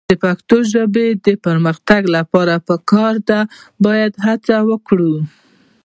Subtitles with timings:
[0.09, 2.53] د پښتو ژبې د پرمختګ لپاره
[2.89, 3.15] ټول
[3.85, 5.13] باید هڅه وکړو.